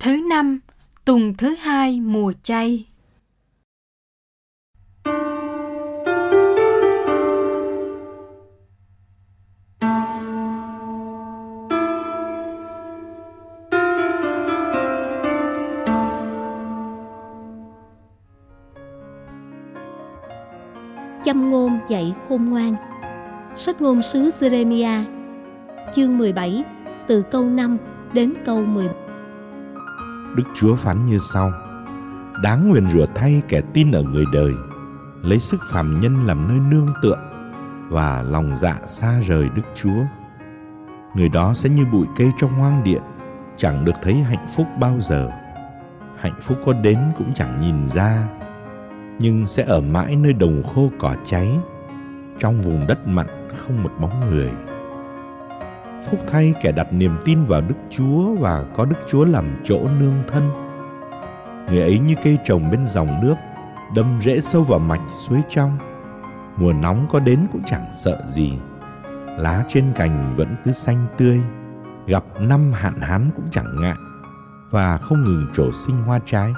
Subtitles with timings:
[0.00, 0.60] Thứ năm,
[1.04, 2.86] tuần thứ hai mùa chay.
[21.24, 22.74] Châm ngôn dạy khôn ngoan
[23.56, 25.04] Sách ngôn sứ Jeremia
[25.94, 26.64] Chương 17
[27.06, 27.78] Từ câu 5
[28.12, 28.88] đến câu 10
[30.36, 31.52] Đức Chúa phán như sau.
[32.42, 34.52] Đáng nguyền rủa thay kẻ tin ở người đời,
[35.22, 37.16] Lấy sức phàm nhân làm nơi nương tựa
[37.88, 40.02] Và lòng dạ xa rời Đức Chúa.
[41.14, 43.00] Người đó sẽ như bụi cây trong hoang địa,
[43.56, 45.30] Chẳng được thấy hạnh phúc bao giờ.
[46.16, 48.28] Hạnh phúc có đến cũng chẳng nhìn ra,
[49.18, 51.58] Nhưng sẽ ở mãi nơi đồng khô cỏ cháy,
[52.38, 53.26] Trong vùng đất mặn
[53.56, 54.50] không một bóng người.
[56.04, 59.80] Phúc thay kẻ đặt niềm tin vào Đức Chúa và có Đức Chúa làm chỗ
[60.00, 60.50] nương thân.
[61.68, 63.34] Người ấy như cây trồng bên dòng nước,
[63.94, 65.78] đâm rễ sâu vào mạch suối trong.
[66.56, 68.52] Mùa nóng có đến cũng chẳng sợ gì.
[69.38, 71.40] Lá trên cành vẫn cứ xanh tươi,
[72.06, 73.96] gặp năm hạn hán cũng chẳng ngại
[74.70, 76.52] và không ngừng trổ sinh hoa trái.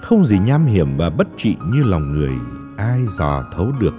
[0.00, 2.32] Không gì nham hiểm và bất trị như lòng người
[2.76, 3.94] ai dò thấu được.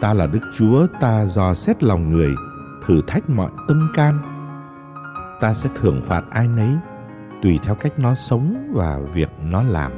[0.00, 2.34] Ta là Đức Chúa, ta dò xét lòng người,
[2.86, 4.18] thử thách mọi tâm can
[5.40, 6.70] ta sẽ thưởng phạt ai nấy,
[7.42, 9.92] tùy theo cách nó sống và việc nó làm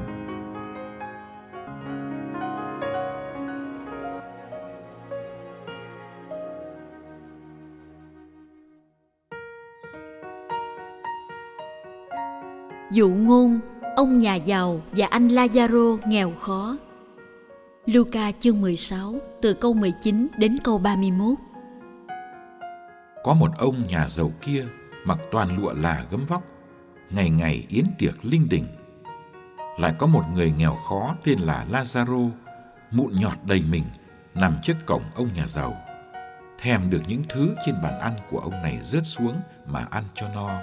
[12.90, 13.60] Dụ ngôn,
[13.96, 16.76] ông nhà giàu và anh Lazaro nghèo khó.
[17.86, 21.47] Luca chương 16 từ câu 19 đến câu 31.
[23.24, 24.66] Có một ông nhà giàu kia
[25.04, 26.42] mặc toàn lụa là gấm vóc,
[27.10, 28.66] ngày ngày yến tiệc linh đình.
[29.78, 32.30] Lại có một người nghèo khó tên là Lazaro,
[32.90, 33.84] mụn nhọt đầy mình,
[34.34, 35.76] nằm trước cổng ông nhà giàu.
[36.58, 40.28] Thèm được những thứ trên bàn ăn của ông này rớt xuống mà ăn cho
[40.34, 40.60] no.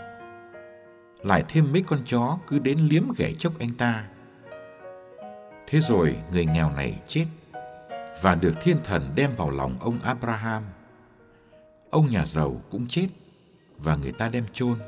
[1.23, 4.05] Lại thêm mấy con chó cứ đến liếm ghẻ chốc anh ta.
[5.67, 7.25] Thế rồi người nghèo này chết
[8.21, 10.63] và được thiên thần đem vào lòng ông Abraham
[11.95, 13.07] ông nhà giàu cũng chết
[13.77, 14.79] và người ta đem chôn.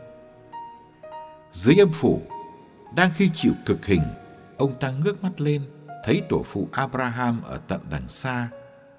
[1.54, 2.22] Dưới âm phủ,
[2.96, 4.02] đang khi chịu cực hình,
[4.58, 5.62] ông ta ngước mắt lên,
[6.06, 8.50] thấy tổ phụ Abraham ở tận đằng xa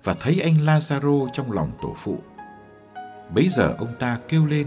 [0.04, 2.18] và thấy anh Lazaro trong lòng tổ phụ.
[3.34, 4.66] Bấy giờ ông ta kêu lên,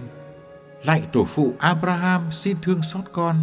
[0.83, 3.35] lạy tổ phụ Abraham xin thương xót con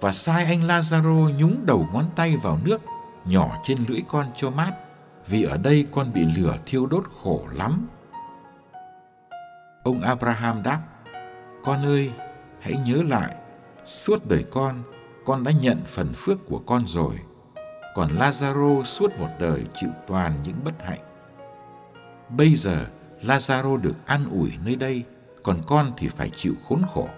[0.00, 2.80] và sai anh Lazaro nhúng đầu ngón tay vào nước
[3.24, 4.72] nhỏ trên lưỡi con cho mát
[5.26, 7.88] vì ở đây con bị lửa thiêu đốt khổ lắm
[9.88, 10.80] Ông Abraham đáp,
[11.64, 12.10] Con ơi,
[12.60, 13.34] hãy nhớ lại,
[13.84, 14.82] suốt đời con,
[15.24, 17.14] con đã nhận phần phước của con rồi.
[17.94, 20.98] Còn Lazaro suốt một đời chịu toàn những bất hạnh.
[22.28, 22.86] Bây giờ,
[23.22, 25.02] Lazaro được an ủi nơi đây,
[25.42, 27.08] còn con thì phải chịu khốn khổ.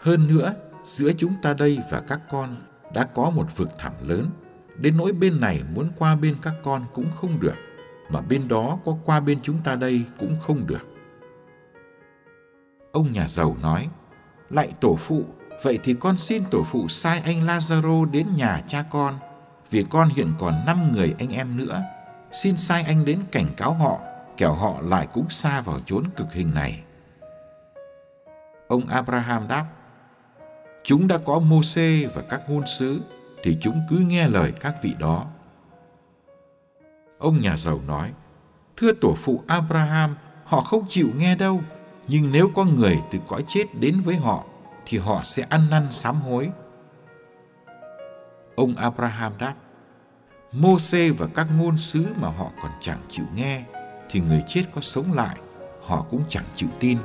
[0.00, 0.54] Hơn nữa,
[0.84, 2.56] giữa chúng ta đây và các con
[2.94, 4.30] đã có một vực thẳm lớn,
[4.76, 7.56] đến nỗi bên này muốn qua bên các con cũng không được,
[8.10, 10.97] mà bên đó có qua bên chúng ta đây cũng không được.
[12.98, 13.88] Ông nhà giàu nói,
[14.50, 15.24] Lạy tổ phụ,
[15.62, 19.18] vậy thì con xin tổ phụ sai anh Lazaro đến nhà cha con,
[19.70, 21.82] vì con hiện còn năm người anh em nữa.
[22.32, 23.98] Xin sai anh đến cảnh cáo họ,
[24.36, 26.80] kẻo họ lại cũng xa vào chốn cực hình này.
[28.68, 29.66] Ông Abraham đáp,
[30.84, 33.00] Chúng đã có mô xê và các ngôn sứ,
[33.42, 35.26] thì chúng cứ nghe lời các vị đó.
[37.18, 38.12] Ông nhà giàu nói,
[38.76, 41.60] Thưa tổ phụ Abraham, họ không chịu nghe đâu,
[42.08, 44.44] nhưng nếu có người từ cõi chết đến với họ
[44.86, 46.50] thì họ sẽ ăn năn sám hối.
[48.56, 49.54] Ông Abraham đáp,
[50.52, 53.62] Mô-xê và các ngôn sứ mà họ còn chẳng chịu nghe
[54.10, 55.36] thì người chết có sống lại
[55.84, 56.98] họ cũng chẳng chịu tin.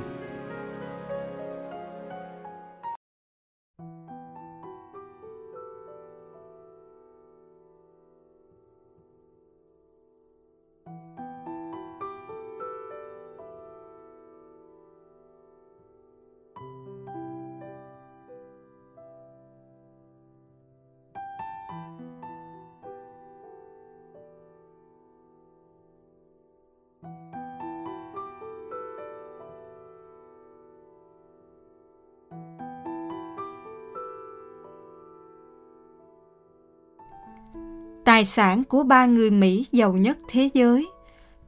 [38.14, 40.86] Tài sản của ba người Mỹ giàu nhất thế giới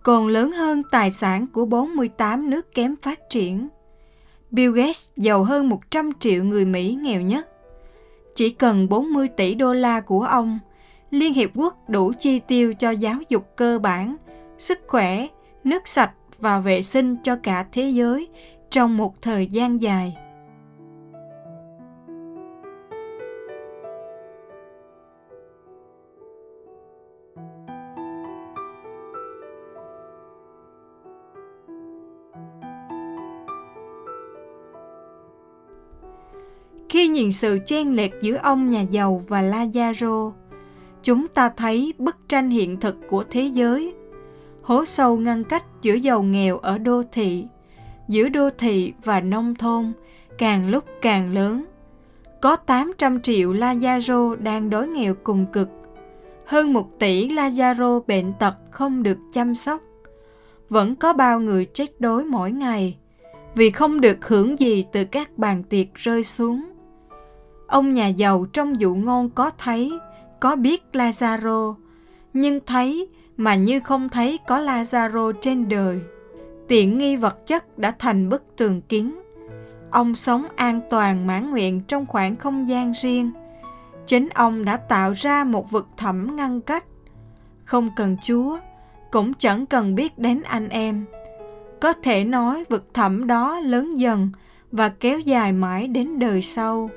[0.02, 3.68] còn lớn hơn tài sản của 48 nước kém phát triển.
[4.50, 7.48] Bill Gates giàu hơn 100 triệu người Mỹ nghèo nhất.
[8.34, 10.58] Chỉ cần 40 tỷ đô la của ông,
[11.10, 14.16] Liên Hiệp Quốc đủ chi tiêu cho giáo dục cơ bản,
[14.58, 15.26] sức khỏe,
[15.64, 18.28] nước sạch và vệ sinh cho cả thế giới
[18.70, 20.16] trong một thời gian dài.
[36.96, 40.32] Khi nhìn sự chen lệch giữa ông nhà giàu và Lazaro,
[41.02, 43.94] chúng ta thấy bức tranh hiện thực của thế giới.
[44.62, 47.46] Hố sâu ngăn cách giữa giàu nghèo ở đô thị,
[48.08, 49.92] giữa đô thị và nông thôn
[50.38, 51.64] càng lúc càng lớn.
[52.40, 55.68] Có 800 triệu Lazaro đang đói nghèo cùng cực.
[56.46, 59.80] Hơn một tỷ Lazaro bệnh tật không được chăm sóc.
[60.68, 62.96] Vẫn có bao người chết đói mỗi ngày
[63.54, 66.64] vì không được hưởng gì từ các bàn tiệc rơi xuống
[67.66, 69.98] Ông nhà giàu trong dụ ngôn có thấy,
[70.40, 71.74] có biết Lazaro,
[72.32, 76.00] nhưng thấy mà như không thấy có Lazaro trên đời.
[76.68, 79.22] Tiện nghi vật chất đã thành bức tường kính.
[79.90, 83.30] Ông sống an toàn mãn nguyện trong khoảng không gian riêng.
[84.06, 86.84] Chính ông đã tạo ra một vực thẳm ngăn cách.
[87.64, 88.58] Không cần Chúa,
[89.10, 91.04] cũng chẳng cần biết đến anh em.
[91.80, 94.30] Có thể nói vực thẳm đó lớn dần
[94.72, 96.90] và kéo dài mãi đến đời sau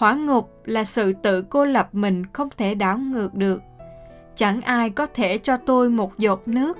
[0.00, 3.62] Hỏa ngục là sự tự cô lập mình không thể đảo ngược được.
[4.34, 6.78] Chẳng ai có thể cho tôi một giọt nước.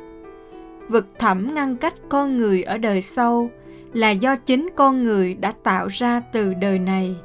[0.88, 3.50] Vực thẳm ngăn cách con người ở đời sau
[3.92, 7.16] là do chính con người đã tạo ra từ đời này.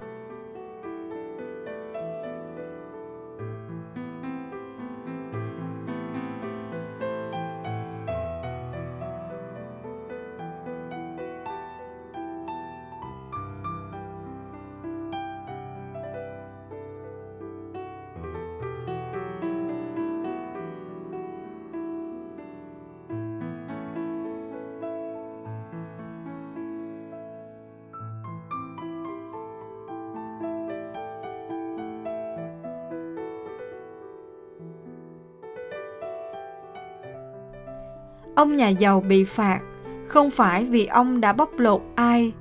[38.36, 39.60] Ông nhà giàu bị phạt
[40.08, 42.34] không phải vì ông đã bóc lột ai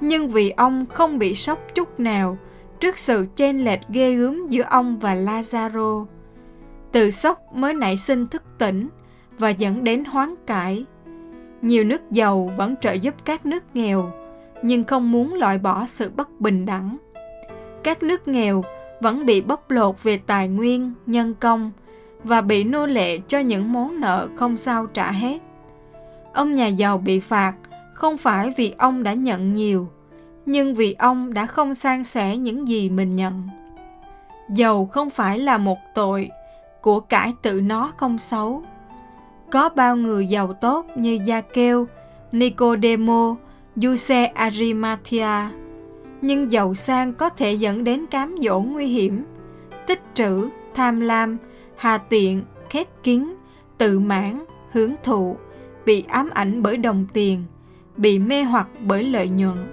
[0.00, 2.38] nhưng vì ông không bị sốc chút nào
[2.80, 6.06] trước sự chênh lệch ghê gớm giữa ông và Lazaro.
[6.92, 8.88] Từ sốc mới nảy sinh thức tỉnh
[9.38, 10.84] và dẫn đến hoán cải.
[11.62, 14.12] Nhiều nước giàu vẫn trợ giúp các nước nghèo,
[14.62, 16.96] nhưng không muốn loại bỏ sự bất bình đẳng.
[17.82, 18.64] Các nước nghèo
[19.00, 21.72] vẫn bị bóc lột về tài nguyên, nhân công,
[22.24, 25.38] và bị nô lệ cho những món nợ không sao trả hết.
[26.32, 27.54] Ông nhà giàu bị phạt
[27.94, 29.88] không phải vì ông đã nhận nhiều,
[30.46, 33.48] nhưng vì ông đã không san sẻ những gì mình nhận.
[34.50, 36.30] Giàu không phải là một tội,
[36.80, 38.62] của cải tự nó không xấu.
[39.50, 41.86] Có bao người giàu tốt như Gia Kêu,
[42.32, 43.36] Nicodemo,
[43.76, 45.50] Giuse Arimathea,
[46.20, 49.24] nhưng giàu sang có thể dẫn đến cám dỗ nguy hiểm,
[49.86, 51.36] tích trữ, tham lam,
[51.76, 53.24] hà tiện, khép kín,
[53.78, 55.36] tự mãn, hưởng thụ,
[55.86, 57.44] bị ám ảnh bởi đồng tiền,
[57.96, 59.72] bị mê hoặc bởi lợi nhuận.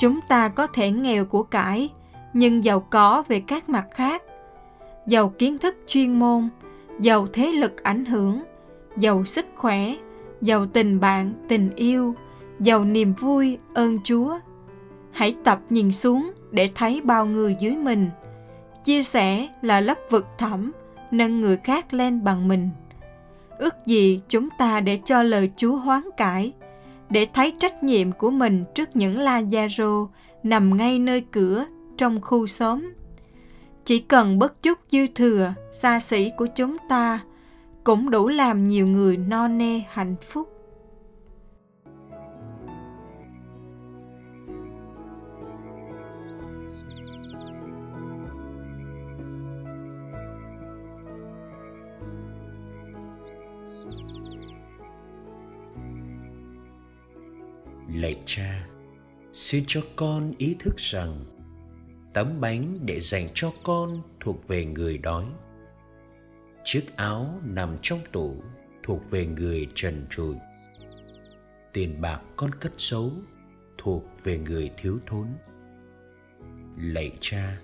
[0.00, 1.90] Chúng ta có thể nghèo của cải,
[2.32, 4.22] nhưng giàu có về các mặt khác.
[5.06, 6.48] Giàu kiến thức chuyên môn,
[7.00, 8.42] giàu thế lực ảnh hưởng,
[8.96, 9.94] giàu sức khỏe,
[10.40, 12.14] giàu tình bạn, tình yêu,
[12.60, 14.38] giàu niềm vui, ơn Chúa.
[15.12, 18.10] Hãy tập nhìn xuống để thấy bao người dưới mình.
[18.84, 20.72] Chia sẻ là lấp vực thẳm,
[21.10, 22.70] nâng người khác lên bằng mình.
[23.58, 26.52] Ước gì chúng ta để cho lời Chúa hoán cải,
[27.10, 30.08] để thấy trách nhiệm của mình trước những la Lazaro
[30.42, 32.92] nằm ngay nơi cửa trong khu xóm.
[33.84, 37.20] Chỉ cần bất chút dư thừa, xa xỉ của chúng ta
[37.84, 40.49] cũng đủ làm nhiều người no nê hạnh phúc.
[57.94, 58.66] Lạy cha
[59.32, 61.24] xin cho con ý thức rằng
[62.14, 65.24] tấm bánh để dành cho con thuộc về người đói.
[66.64, 68.36] Chiếc áo nằm trong tủ
[68.82, 70.34] thuộc về người trần trụi.
[71.72, 73.12] Tiền bạc con cất giấu
[73.78, 75.26] thuộc về người thiếu thốn.
[76.76, 77.58] Lạy cha,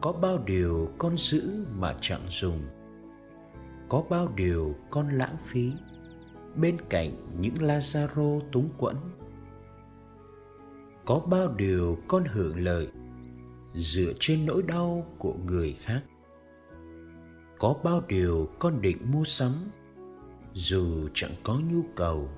[0.00, 2.62] có bao điều con giữ mà chẳng dùng?
[3.88, 5.72] Có bao điều con lãng phí?
[6.56, 7.10] Bên cạnh
[7.40, 8.96] những lazaro túng quẫn
[11.06, 12.88] có bao điều con hưởng lợi
[13.74, 16.02] dựa trên nỗi đau của người khác.
[17.58, 19.52] Có bao điều con định mua sắm
[20.52, 22.28] dù chẳng có nhu cầu.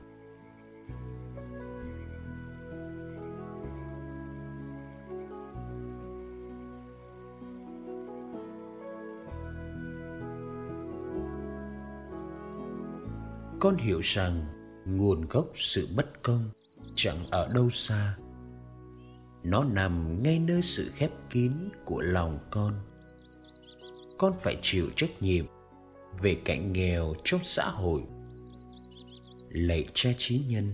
[13.60, 14.46] Con hiểu rằng
[14.86, 16.50] nguồn gốc sự bất công
[16.96, 18.16] chẳng ở đâu xa
[19.42, 21.52] nó nằm ngay nơi sự khép kín
[21.84, 22.74] của lòng con.
[24.18, 25.44] Con phải chịu trách nhiệm
[26.22, 28.02] về cảnh nghèo trong xã hội.
[29.48, 30.72] Lạy cha trí nhân,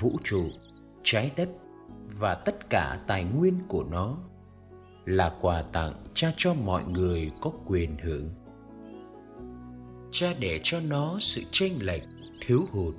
[0.00, 0.44] vũ trụ,
[1.02, 1.48] trái đất
[2.18, 4.18] và tất cả tài nguyên của nó
[5.04, 8.30] là quà tặng cha cho mọi người có quyền hưởng.
[10.10, 12.02] Cha để cho nó sự chênh lệch,
[12.40, 12.94] thiếu hụt.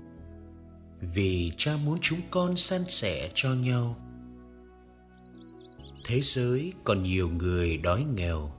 [1.02, 3.96] Vì cha muốn chúng con san sẻ cho nhau
[6.04, 8.52] thế giới còn nhiều người đói nghèo.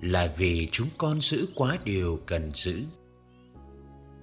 [0.00, 2.82] Là vì chúng con giữ quá điều cần giữ.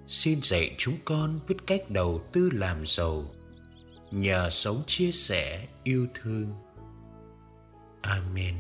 [0.08, 3.26] Xin dạy chúng con biết cách đầu tư làm giàu,
[4.12, 6.48] nhờ sống chia sẻ yêu thương.
[8.02, 8.56] Amen.